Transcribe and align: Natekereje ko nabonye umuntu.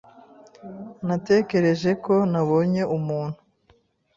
Natekereje 1.07 1.91
ko 2.03 2.13
nabonye 2.31 2.83
umuntu. 2.97 3.39